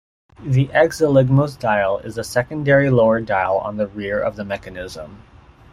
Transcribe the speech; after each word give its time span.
The 0.43 0.65
Exeligmos 0.69 1.59
Dial 1.59 1.99
is 1.99 2.15
the 2.15 2.23
secondary 2.23 2.89
lower 2.89 3.21
dial 3.21 3.59
on 3.59 3.77
the 3.77 3.85
rear 3.85 4.19
of 4.19 4.35
the 4.35 4.43
mechanism. 4.43 5.21